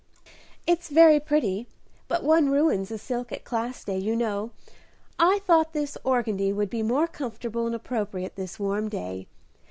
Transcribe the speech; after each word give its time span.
"It's 0.65 0.89
very 0.89 1.19
pretty, 1.19 1.67
but 2.07 2.23
one 2.23 2.49
ruins 2.49 2.89
a 2.89 2.97
silk 2.97 3.31
at 3.31 3.43
Class 3.43 3.83
Day, 3.83 3.99
you 3.99 4.15
know. 4.15 4.49
I 5.19 5.41
thought 5.45 5.73
this 5.73 5.95
organdie 6.03 6.53
would 6.55 6.71
be 6.71 6.81
more 6.81 7.05
comfortable 7.05 7.67
and 7.67 7.75
appropriate 7.75 8.35
this 8.35 8.57
warm 8.59 8.89
day. 8.89 9.27